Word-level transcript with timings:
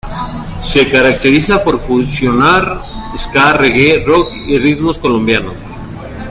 Se 0.63 0.89
caracteriza 0.89 1.63
por 1.63 1.77
fusionar 1.77 2.81
Ska, 3.15 3.53
Reggae, 3.53 4.03
Rock 4.03 4.33
y 4.47 4.57
ritmos 4.57 4.97
colombianos. 4.97 5.53